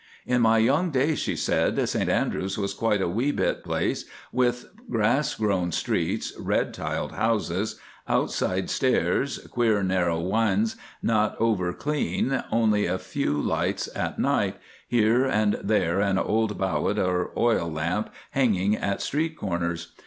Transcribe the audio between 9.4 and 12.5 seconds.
queer narrow wynds, not over clean,